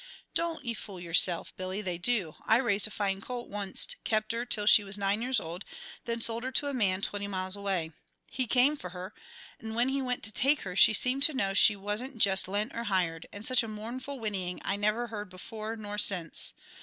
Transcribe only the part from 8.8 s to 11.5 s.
her, 'nd when he went to take her she seemed to